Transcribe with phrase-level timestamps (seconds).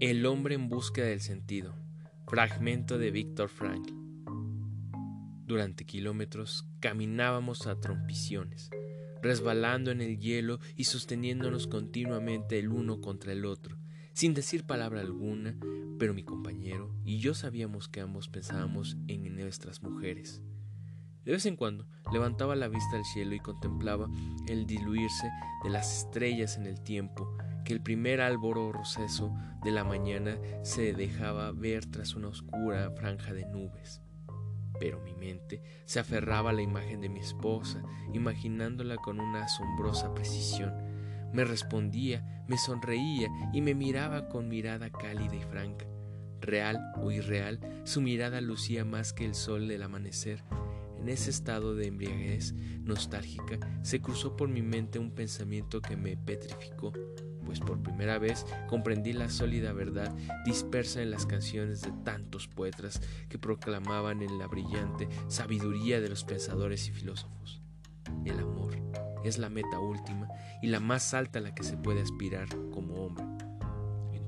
[0.00, 1.74] El hombre en búsqueda del sentido.
[2.24, 3.92] Fragmento de Víctor Frankl.
[5.44, 8.70] Durante kilómetros caminábamos a trompiciones,
[9.22, 13.76] resbalando en el hielo y sosteniéndonos continuamente el uno contra el otro,
[14.12, 15.56] sin decir palabra alguna,
[15.98, 20.42] pero mi compañero y yo sabíamos que ambos pensábamos en nuestras mujeres.
[21.24, 24.08] De vez en cuando levantaba la vista al cielo y contemplaba
[24.46, 25.30] el diluirse
[25.62, 30.94] de las estrellas en el tiempo, que el primer alboro roceso de la mañana se
[30.94, 34.00] dejaba ver tras una oscura franja de nubes.
[34.80, 37.82] Pero mi mente se aferraba a la imagen de mi esposa,
[38.14, 40.72] imaginándola con una asombrosa precisión.
[41.32, 45.86] Me respondía, me sonreía y me miraba con mirada cálida y franca.
[46.40, 50.44] Real o irreal, su mirada lucía más que el sol del amanecer,
[50.98, 56.16] en ese estado de embriaguez nostálgica se cruzó por mi mente un pensamiento que me
[56.16, 56.92] petrificó,
[57.44, 60.14] pues por primera vez comprendí la sólida verdad
[60.44, 66.24] dispersa en las canciones de tantos poetas que proclamaban en la brillante sabiduría de los
[66.24, 67.62] pensadores y filósofos.
[68.24, 68.76] El amor
[69.24, 70.28] es la meta última
[70.62, 73.47] y la más alta a la que se puede aspirar como hombre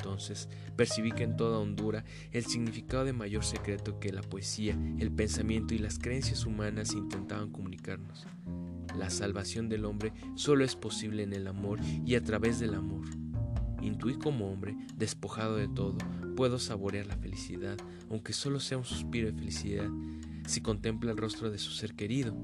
[0.00, 5.12] entonces percibí que en toda Hondura el significado de mayor secreto que la poesía, el
[5.12, 8.26] pensamiento y las creencias humanas intentaban comunicarnos.
[8.98, 13.04] La salvación del hombre solo es posible en el amor y a través del amor.
[13.82, 15.98] Intuí como hombre, despojado de todo,
[16.34, 17.76] puedo saborear la felicidad,
[18.08, 19.88] aunque solo sea un suspiro de felicidad,
[20.46, 22.34] si contempla el rostro de su ser querido,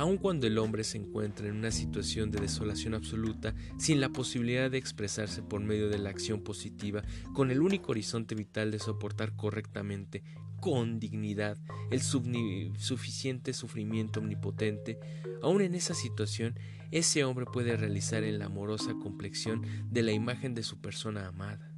[0.00, 4.70] aun cuando el hombre se encuentra en una situación de desolación absoluta, sin la posibilidad
[4.70, 7.02] de expresarse por medio de la acción positiva,
[7.34, 10.22] con el único horizonte vital de soportar correctamente,
[10.58, 11.58] con dignidad,
[11.90, 14.98] el suficiente sufrimiento omnipotente,
[15.42, 16.58] aun en esa situación,
[16.90, 21.74] ese hombre puede realizar en la amorosa complexión de la imagen de su persona amada.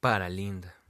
[0.00, 0.83] Para Linda.